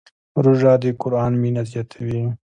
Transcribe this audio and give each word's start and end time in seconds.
روژه 0.43 0.73
د 0.81 0.83
قرآن 1.01 1.31
مینه 1.41 1.63
زیاتوي. 1.71 2.21